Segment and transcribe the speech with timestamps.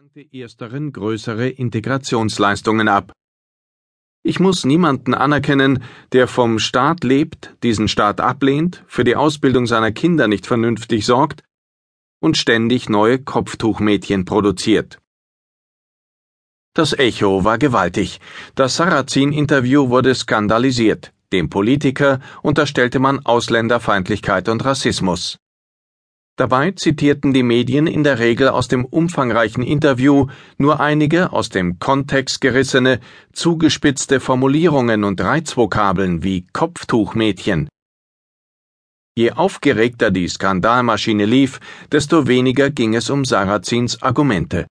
[0.00, 3.12] verlangte ersteren größere Integrationsleistungen ab.
[4.22, 9.92] Ich muss niemanden anerkennen, der vom Staat lebt, diesen Staat ablehnt, für die Ausbildung seiner
[9.92, 11.44] Kinder nicht vernünftig sorgt
[12.22, 14.98] und ständig neue Kopftuchmädchen produziert.
[16.72, 18.20] Das Echo war gewaltig.
[18.54, 21.12] Das Sarrazin-Interview wurde skandalisiert.
[21.30, 25.36] Dem Politiker unterstellte man Ausländerfeindlichkeit und Rassismus.
[26.40, 31.78] Dabei zitierten die Medien in der Regel aus dem umfangreichen Interview nur einige aus dem
[31.78, 32.98] Kontext gerissene,
[33.34, 37.68] zugespitzte Formulierungen und Reizvokabeln wie Kopftuchmädchen.
[39.14, 41.60] Je aufgeregter die Skandalmaschine lief,
[41.92, 44.66] desto weniger ging es um Sarrazins Argumente.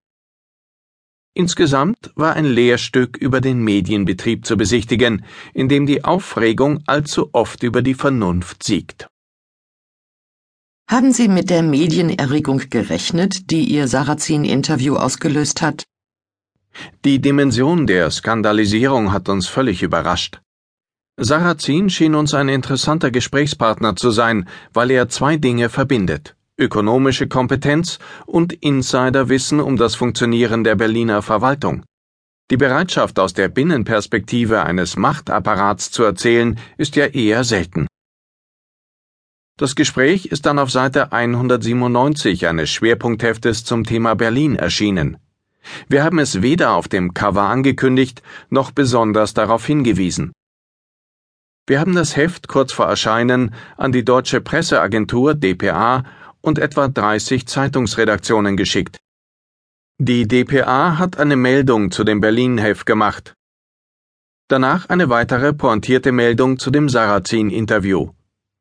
[1.35, 7.61] Insgesamt war ein Lehrstück über den Medienbetrieb zu besichtigen, in dem die Aufregung allzu oft
[7.61, 9.07] über die Vernunft siegt.
[10.89, 15.83] Haben Sie mit der Medienerregung gerechnet, die Ihr Sarrazin-Interview ausgelöst hat?
[17.05, 20.41] Die Dimension der Skandalisierung hat uns völlig überrascht.
[21.17, 27.99] Sarrazin schien uns ein interessanter Gesprächspartner zu sein, weil er zwei Dinge verbindet ökonomische Kompetenz
[28.25, 31.83] und Insiderwissen um das Funktionieren der Berliner Verwaltung.
[32.51, 37.87] Die Bereitschaft aus der Binnenperspektive eines Machtapparats zu erzählen, ist ja eher selten.
[39.59, 45.17] Das Gespräch ist dann auf Seite 197 eines Schwerpunktheftes zum Thema Berlin erschienen.
[45.89, 50.31] Wir haben es weder auf dem Cover angekündigt, noch besonders darauf hingewiesen.
[51.67, 56.05] Wir haben das Heft kurz vor Erscheinen an die Deutsche Presseagentur dpa
[56.39, 58.97] und etwa 30 Zeitungsredaktionen geschickt.
[59.97, 63.33] Die dpa hat eine Meldung zu dem Berlin-Heft gemacht.
[64.47, 68.11] Danach eine weitere pointierte Meldung zu dem Sarrazin-Interview.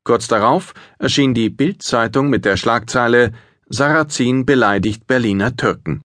[0.04, 3.32] Kurz darauf erschien die Bild-Zeitung mit der Schlagzeile
[3.68, 6.00] Sarrazin beleidigt Berliner Türken.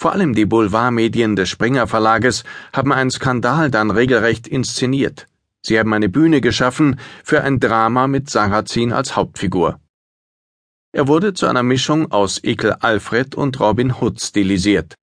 [0.00, 5.26] Vor allem die Boulevardmedien des Springer Verlages haben einen Skandal dann regelrecht inszeniert.
[5.62, 9.78] Sie haben eine Bühne geschaffen für ein Drama mit Sarrazin als Hauptfigur.
[10.92, 14.94] Er wurde zu einer Mischung aus Ekel Alfred und Robin Hood stilisiert.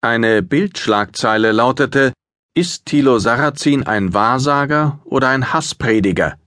[0.00, 2.12] Eine Bildschlagzeile lautete
[2.54, 6.38] Ist Thilo Sarrazin ein Wahrsager oder ein Hassprediger?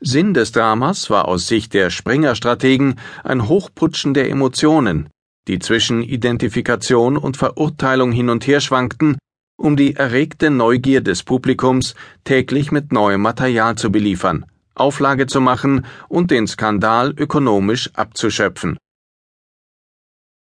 [0.00, 5.08] Sinn des Dramas war aus Sicht der Springer-Strategen ein Hochputschen der Emotionen,
[5.48, 9.18] die zwischen Identifikation und Verurteilung hin und her schwankten,
[9.56, 15.86] um die erregte Neugier des Publikums täglich mit neuem Material zu beliefern, Auflage zu machen
[16.08, 18.78] und den Skandal ökonomisch abzuschöpfen.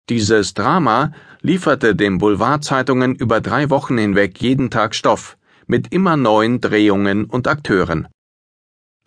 [0.10, 1.12] Dieses Drama
[1.42, 7.48] lieferte den Boulevardzeitungen über drei Wochen hinweg jeden Tag Stoff, mit immer neuen Drehungen und
[7.48, 8.08] Akteuren.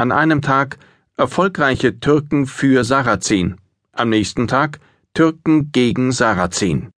[0.02, 0.78] An einem Tag
[1.16, 3.54] erfolgreiche Türken für Sarrazin,
[3.92, 4.80] am nächsten Tag
[5.14, 6.90] Türken gegen Sarrazin.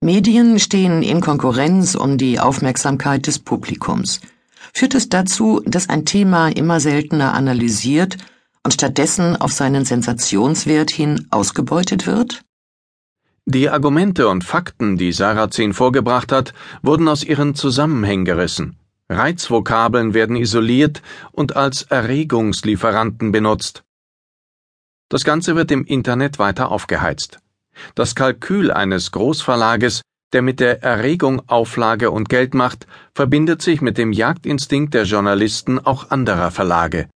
[0.00, 4.22] Medien stehen in Konkurrenz um die Aufmerksamkeit des Publikums.
[4.72, 8.16] Führt es dazu, dass ein Thema immer seltener analysiert
[8.62, 12.40] und stattdessen auf seinen Sensationswert hin ausgebeutet wird?
[13.44, 18.78] Die Argumente und Fakten, die Sarrazin vorgebracht hat, wurden aus ihren Zusammenhängen gerissen.
[19.10, 23.84] Reizvokabeln werden isoliert und als Erregungslieferanten benutzt.
[25.10, 27.38] Das Ganze wird im Internet weiter aufgeheizt.
[27.94, 33.98] Das Kalkül eines Großverlages, der mit der Erregung Auflage und Geld macht, verbindet sich mit
[33.98, 37.08] dem Jagdinstinkt der Journalisten auch anderer Verlage.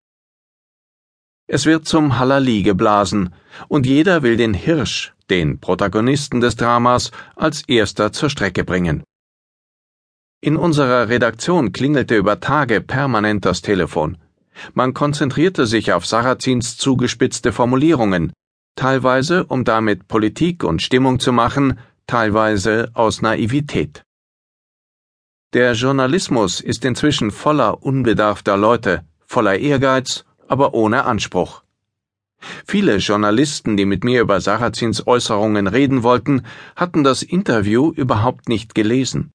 [1.48, 3.34] Es wird zum Halali geblasen,
[3.70, 9.04] und jeder will den Hirsch, den Protagonisten des Dramas, als erster zur Strecke bringen.
[10.40, 14.20] In unserer Redaktion klingelte über Tage permanent das Telefon.
[14.76, 18.34] Man konzentrierte sich auf Sarrazins zugespitzte Formulierungen,
[18.76, 24.04] teilweise um damit Politik und Stimmung zu machen, teilweise aus Naivität.
[25.54, 31.64] Der Journalismus ist inzwischen voller unbedarfter Leute, voller Ehrgeiz, aber ohne Anspruch.
[32.68, 36.44] Viele Journalisten, die mit mir über Sarrazins Äußerungen reden wollten,
[36.76, 39.32] hatten das Interview überhaupt nicht gelesen.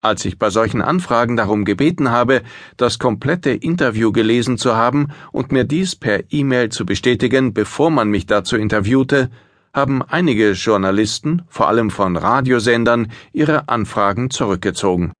[0.00, 2.42] Als ich bei solchen Anfragen darum gebeten habe,
[2.76, 8.08] das komplette Interview gelesen zu haben und mir dies per E-Mail zu bestätigen, bevor man
[8.08, 9.28] mich dazu interviewte,
[9.74, 15.12] haben einige Journalisten, vor allem von Radiosendern, ihre Anfragen zurückgezogen.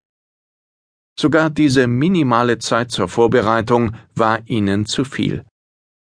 [1.18, 5.44] Sogar diese minimale Zeit zur Vorbereitung war ihnen zu viel.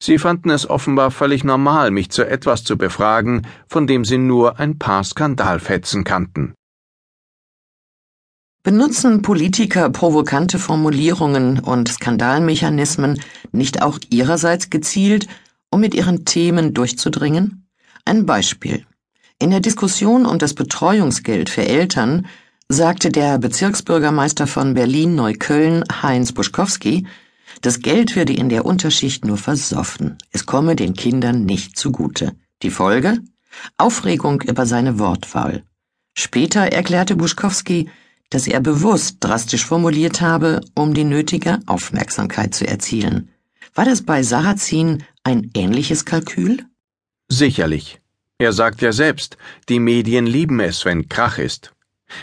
[0.03, 4.59] Sie fanden es offenbar völlig normal, mich zu etwas zu befragen, von dem sie nur
[4.59, 6.55] ein paar Skandalfetzen kannten.
[8.65, 13.21] Benutzen Politiker provokante Formulierungen und Skandalmechanismen
[13.53, 15.27] nicht auch ihrerseits gezielt,
[15.71, 17.69] um mit ihren Themen durchzudringen?
[18.07, 18.87] Ein Beispiel.
[19.39, 22.27] In der Diskussion um das Betreuungsgeld für Eltern
[22.67, 27.07] sagte der Bezirksbürgermeister von Berlin-Neukölln, Heinz Buschkowski,
[27.61, 30.17] das Geld werde in der Unterschicht nur versoffen.
[30.31, 32.33] Es komme den Kindern nicht zugute.
[32.63, 33.19] Die Folge?
[33.77, 35.65] Aufregung über seine Wortwahl.
[36.17, 37.91] Später erklärte Buschkowski,
[38.31, 43.31] dass er bewusst drastisch formuliert habe, um die nötige Aufmerksamkeit zu erzielen.
[43.75, 46.65] War das bei Sarrazin ein ähnliches Kalkül?
[47.29, 48.01] Sicherlich.
[48.39, 49.37] Er sagt ja selbst,
[49.69, 51.73] die Medien lieben es, wenn Krach ist.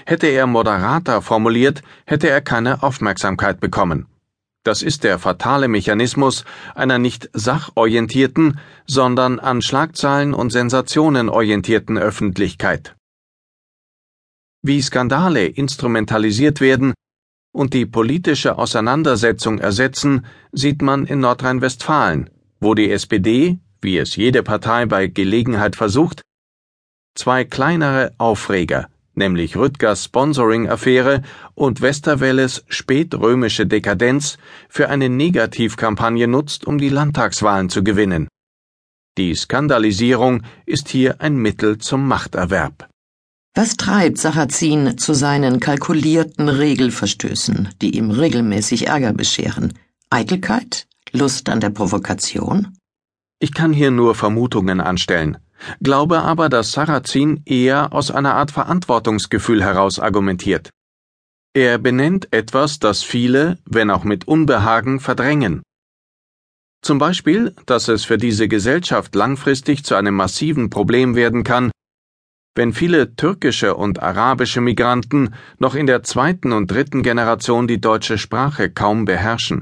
[0.06, 4.08] Hätte er moderater formuliert, hätte er keine Aufmerksamkeit bekommen.
[4.64, 6.46] Das ist der fatale Mechanismus
[6.76, 12.96] einer nicht sachorientierten, sondern an Schlagzeilen und Sensationen orientierten Öffentlichkeit.
[14.64, 16.94] Wie Skandale instrumentalisiert werden
[17.54, 22.30] und die politische Auseinandersetzung ersetzen, sieht man in Nordrhein-Westfalen,
[22.60, 26.22] wo die SPD, wie es jede Partei bei Gelegenheit versucht,
[27.16, 31.22] zwei kleinere Aufreger nämlich Rüdgers Sponsoring-Affäre
[31.56, 34.38] und Westerwelles spätrömische Dekadenz,
[34.70, 38.28] für eine Negativkampagne nutzt, um die Landtagswahlen zu gewinnen.
[39.18, 42.88] Die Skandalisierung ist hier ein Mittel zum Machterwerb.
[43.54, 49.74] Was treibt Sarrazin zu seinen kalkulierten Regelverstößen, die ihm regelmäßig Ärger bescheren?
[50.10, 50.88] Eitelkeit?
[51.12, 52.78] Lust an der Provokation?
[53.40, 55.38] Ich kann hier nur Vermutungen anstellen
[55.82, 60.70] glaube aber, dass Sarrazin eher aus einer Art Verantwortungsgefühl heraus argumentiert.
[61.54, 65.62] Er benennt etwas, das viele, wenn auch mit Unbehagen, verdrängen.
[66.82, 71.72] Zum Beispiel, dass es für diese Gesellschaft langfristig zu einem massiven Problem werden kann,
[72.56, 78.18] wenn viele türkische und arabische Migranten noch in der zweiten und dritten Generation die deutsche
[78.18, 79.62] Sprache kaum beherrschen.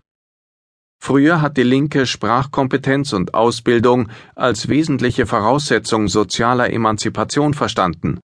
[1.01, 8.19] Früher hat die Linke Sprachkompetenz und Ausbildung als wesentliche Voraussetzung sozialer Emanzipation verstanden.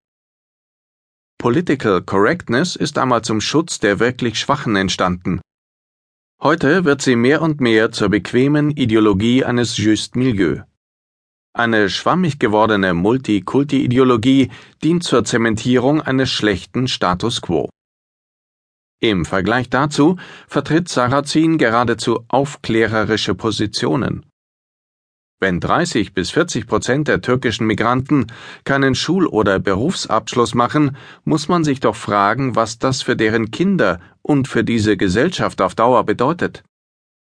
[1.38, 5.42] Political Correctness ist einmal zum Schutz der wirklich Schwachen entstanden.
[6.42, 10.64] Heute wird sie mehr und mehr zur bequemen Ideologie eines Just Milieu.
[11.58, 14.52] Eine schwammig gewordene Multikulti-Ideologie
[14.84, 17.70] dient zur Zementierung eines schlechten Status quo.
[19.00, 20.18] Im Vergleich dazu
[20.50, 24.26] vertritt Sarrazin geradezu aufklärerische Positionen.
[25.40, 28.28] Wenn 30 bis 40 Prozent der türkischen Migranten
[28.66, 34.02] keinen Schul- oder Berufsabschluss machen, muss man sich doch fragen, was das für deren Kinder
[34.22, 36.64] und für diese Gesellschaft auf Dauer bedeutet.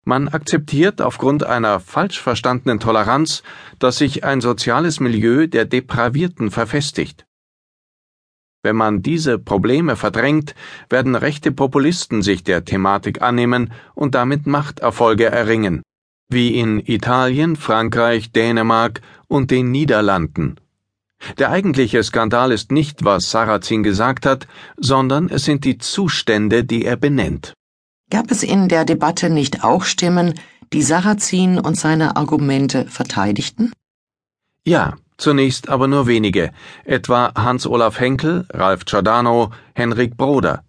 [0.08, 3.42] Man akzeptiert aufgrund einer falsch verstandenen Toleranz,
[3.80, 7.26] dass sich ein soziales Milieu der Depravierten verfestigt.
[8.62, 10.54] Wenn man diese Probleme verdrängt,
[10.90, 15.82] werden rechte Populisten sich der Thematik annehmen und damit Machterfolge erringen,
[16.30, 20.60] wie in Italien, Frankreich, Dänemark und den Niederlanden.
[21.40, 24.48] Der eigentliche Skandal ist nicht, was Sarrazin gesagt hat,
[24.78, 27.54] sondern es sind die Zustände, die er benennt.
[28.10, 30.34] Gab es in der Debatte nicht auch Stimmen,
[30.74, 33.72] die Sarrazin und seine Argumente verteidigten?
[34.66, 36.52] Ja, Zunächst aber nur wenige,
[36.84, 40.64] etwa Hans-Olaf Henkel, Ralf Giordano, Henrik Broder.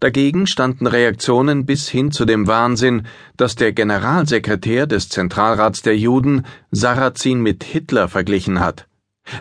[0.00, 3.06] Dagegen standen Reaktionen bis hin zu dem Wahnsinn,
[3.36, 8.86] dass der Generalsekretär des Zentralrats der Juden Sarrazin mit Hitler verglichen hat.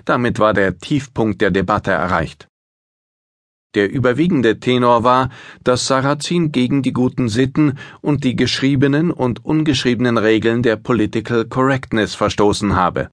[0.05, 2.47] Damit war der Tiefpunkt der Debatte erreicht.
[3.75, 5.29] Der überwiegende Tenor war,
[5.63, 12.15] dass Sarrazin gegen die guten Sitten und die geschriebenen und ungeschriebenen Regeln der Political Correctness
[12.15, 13.11] verstoßen habe.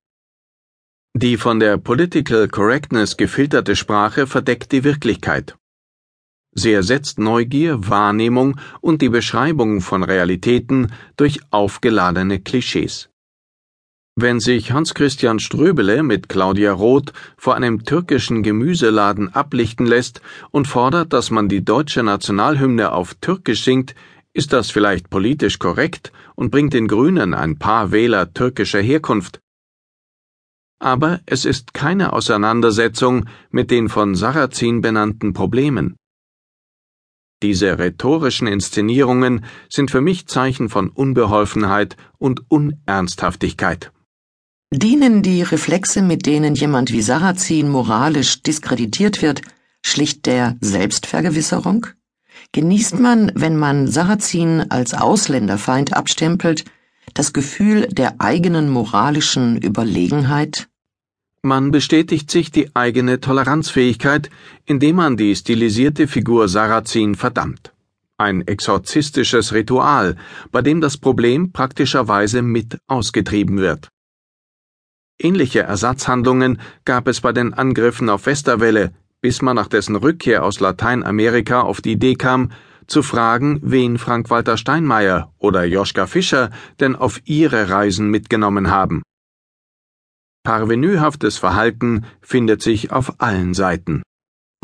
[1.15, 5.57] Die von der Political Correctness gefilterte Sprache verdeckt die Wirklichkeit.
[6.53, 13.11] Sie ersetzt Neugier, Wahrnehmung und die Beschreibung von Realitäten durch aufgeladene Klischees.
[14.19, 21.13] Wenn sich Hans-Christian Ströbele mit Claudia Roth vor einem türkischen Gemüseladen ablichten lässt und fordert,
[21.13, 23.95] dass man die deutsche Nationalhymne auf Türkisch singt,
[24.33, 29.41] ist das vielleicht politisch korrekt und bringt den Grünen ein paar Wähler türkischer Herkunft,
[30.79, 35.97] aber es ist keine Auseinandersetzung mit den von Sarrazin benannten Problemen.
[37.43, 43.93] Diese rhetorischen Inszenierungen sind für mich Zeichen von Unbeholfenheit und Unernsthaftigkeit.
[44.79, 49.41] Dienen die Reflexe, mit denen jemand wie Sarrazin moralisch diskreditiert wird,
[49.81, 51.87] schlicht der Selbstvergewisserung?
[52.53, 56.67] Genießt man, wenn man Sarrazin als Ausländerfeind abstempelt,
[57.15, 60.69] das Gefühl der eigenen moralischen Überlegenheit?
[61.41, 64.29] Man bestätigt sich die eigene Toleranzfähigkeit,
[64.67, 67.73] indem man die stilisierte Figur Sarrazin verdammt.
[68.19, 70.17] Ein exorzistisches Ritual,
[70.53, 73.89] bei dem das Problem praktischerweise mit ausgetrieben wird.
[75.19, 78.93] Ähnliche Ersatzhandlungen gab es bei den Angriffen auf Westerwelle,
[79.23, 82.53] bis man nach dessen Rückkehr aus Lateinamerika auf die Idee kam,
[82.87, 89.03] zu fragen, wen Frank-Walter Steinmeier oder Joschka Fischer denn auf ihre Reisen mitgenommen haben.
[90.45, 94.03] Parvenühaftes Verhalten findet sich auf allen Seiten.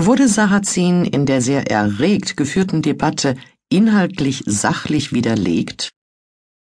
[0.00, 3.36] Wurde Sarrazin in der sehr erregt geführten Debatte
[3.68, 5.90] inhaltlich sachlich widerlegt?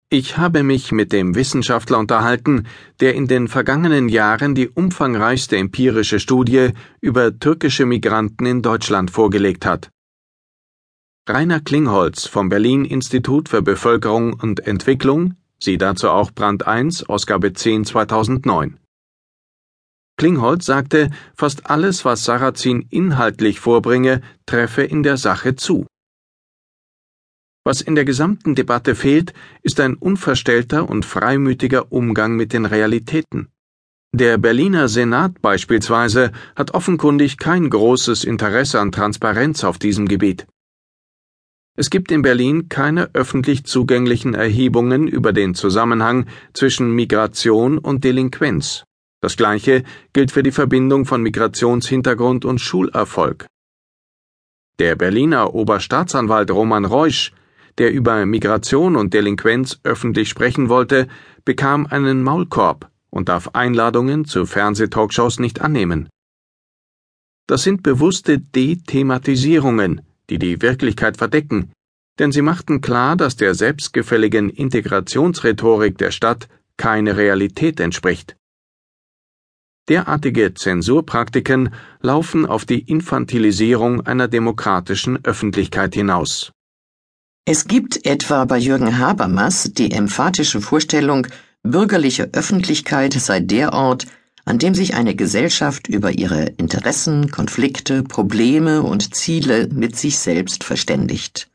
[0.09, 2.69] Ich habe mich mit dem Wissenschaftler unterhalten,
[3.01, 6.71] der in den vergangenen Jahren die umfangreichste empirische Studie
[7.01, 9.91] über türkische Migranten in Deutschland vorgelegt hat.
[11.29, 17.53] Rainer Klingholz vom Berlin Institut für Bevölkerung und Entwicklung, sieh dazu auch Brand 1, Ausgabe
[17.53, 18.79] 10 2009.
[20.19, 25.85] Klingholz sagte, fast alles, was Sarrazin inhaltlich vorbringe, treffe in der Sache zu.
[27.67, 33.49] Was in der gesamten Debatte fehlt, ist ein unverstellter und freimütiger Umgang mit den Realitäten.
[34.13, 40.47] Der Berliner Senat beispielsweise hat offenkundig kein großes Interesse an Transparenz auf diesem Gebiet.
[41.77, 48.85] Es gibt in Berlin keine öffentlich zugänglichen Erhebungen über den Zusammenhang zwischen Migration und Delinquenz.
[49.21, 49.83] Das gleiche
[50.13, 53.49] gilt für die Verbindung von Migrationshintergrund und Schulerfolg.
[54.79, 57.33] Der Berliner Oberstaatsanwalt Roman Reusch
[57.79, 61.09] der über Migration und Delinquenz öffentlich sprechen wollte,
[61.45, 66.09] bekam einen Maulkorb und darf Einladungen zu Fernsehtalkshows nicht annehmen.
[67.47, 71.71] Das sind bewusste Dethematisierungen, die die Wirklichkeit verdecken,
[72.19, 78.37] denn sie machten klar, dass der selbstgefälligen Integrationsrhetorik der Stadt keine Realität entspricht.
[79.89, 86.53] Derartige Zensurpraktiken laufen auf die Infantilisierung einer demokratischen Öffentlichkeit hinaus.
[87.49, 91.29] Es gibt etwa bei Jürgen Habermas die emphatische Vorstellung,
[91.63, 94.09] bürgerliche Öffentlichkeit sei der Ort,
[94.45, 100.65] an dem sich eine Gesellschaft über ihre Interessen, Konflikte, Probleme und Ziele mit sich selbst
[100.65, 101.49] verständigt.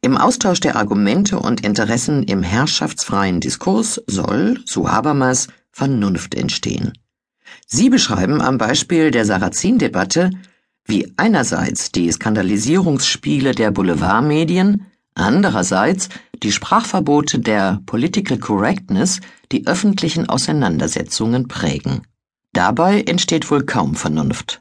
[0.00, 6.92] Im Austausch der Argumente und Interessen im herrschaftsfreien Diskurs soll, so Habermas, Vernunft entstehen.
[7.66, 10.30] Sie beschreiben am Beispiel der Sarrazin-Debatte,
[10.84, 16.08] wie einerseits die Skandalisierungsspiele der Boulevardmedien, Andererseits
[16.42, 19.20] die Sprachverbote der Political Correctness
[19.52, 22.02] die öffentlichen Auseinandersetzungen prägen.
[22.52, 24.60] Dabei entsteht wohl kaum Vernunft.